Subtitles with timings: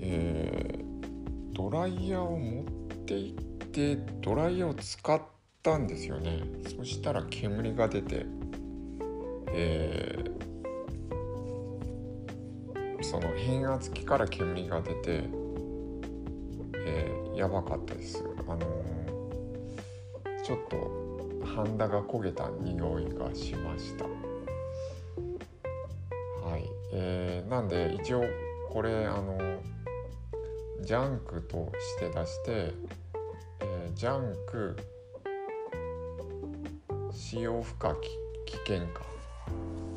[0.00, 0.86] え
[1.58, 2.64] ドライヤーを持っ
[3.04, 3.34] ていっ
[3.66, 5.20] てドライヤーを使っ
[5.62, 6.44] たんですよね
[6.78, 8.24] そしたら煙が出て
[9.52, 15.24] えー、その変圧器から煙が出て、
[16.74, 18.22] えー、やばかったです。
[18.46, 18.64] あのー、
[20.44, 24.04] ちょっとハンダが焦げた匂いがしました。
[24.04, 24.10] は
[26.56, 28.22] い、えー、なんで一応
[28.70, 29.57] これあの
[30.88, 32.72] ジャンクとして出して、
[33.60, 34.74] えー、ジャンク
[37.12, 37.94] 使用不可
[38.46, 39.02] 危険か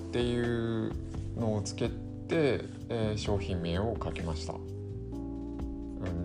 [0.03, 0.91] っていう
[1.37, 1.93] のをつけて、
[2.89, 4.55] えー、商品名を書きました。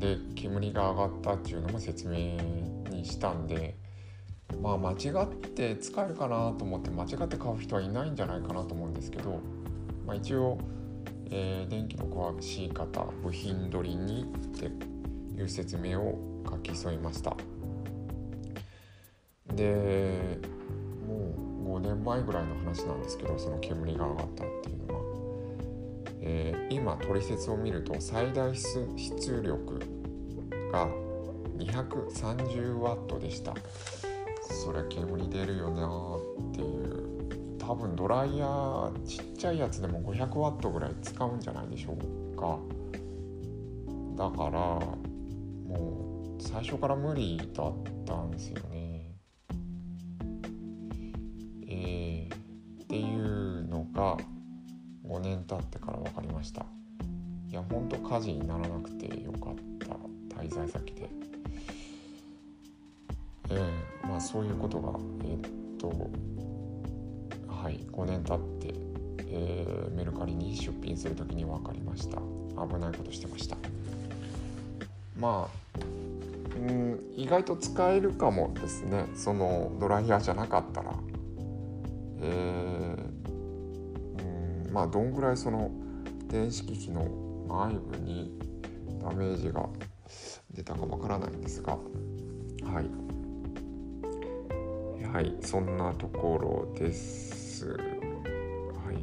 [0.00, 2.36] で煙が上がったっていうのも説明
[2.90, 3.76] にしたんで
[4.60, 9.38] まあ間違って使えるかなと思って間違って買う人はいないんじゃないかなと思うんですけど、
[10.04, 10.58] まあ、一応、
[11.30, 14.66] えー、電気の詳しい方部品取りにって
[15.40, 17.36] いう説明を書き添えました。
[19.54, 20.38] で
[21.06, 25.00] もう5年前ぐらいの話なんですけどその煙が上がったっていうのは、
[26.20, 29.78] えー、今取説を見ると最大出力
[30.72, 30.88] が
[31.56, 33.54] 230ワットでした。
[34.50, 36.18] そりゃ煙出るよな
[36.50, 37.05] っていう。
[37.66, 42.60] 多分ドライヤーちっちゃいやつでも500ワットぐらい使うんじゃないでしょうか。
[44.14, 44.60] だから
[45.68, 47.74] もう最初から無理だっ
[48.06, 49.16] たんですよね。
[51.66, 52.28] え
[52.84, 54.16] っていうのが
[55.04, 56.64] 5年経ってから分かりました。
[57.48, 59.96] いやほんと火事にならなくてよかった。
[60.40, 61.10] 滞在先で。
[63.50, 66.10] えー、まあそういうことがえー、っと
[67.66, 68.74] はい5年経って、
[69.28, 72.18] えー、メルカリに出品する時に分かりました。
[72.64, 73.56] 危ないことしてました。
[75.18, 75.80] まあ
[76.56, 79.06] うん意外と使えるかもですね。
[79.16, 80.92] そのドライヤーじゃなかったら。
[82.20, 85.72] えーまあどんぐらいその
[86.28, 87.02] 電子機器の
[87.48, 88.38] 内部に
[89.02, 89.68] ダメージが
[90.54, 91.72] 出たかわからないんですが。
[91.72, 91.80] は
[92.80, 92.84] い。
[95.12, 97.35] はいそんなところです。
[97.64, 98.96] はい。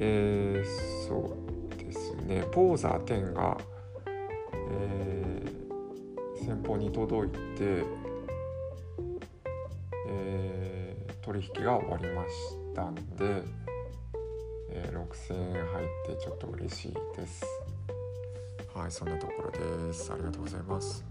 [0.00, 1.36] えー、そ
[1.70, 2.44] うですね。
[2.50, 3.56] ポーザー10が、
[4.06, 7.84] えー、先方に届いて、
[10.08, 12.30] えー、取引が終わりまし
[12.74, 13.42] たんで、
[14.70, 17.44] えー、6000円入ってちょっと嬉しいです。
[18.74, 20.12] はいそんなところです。
[20.12, 21.04] ありがとうございます。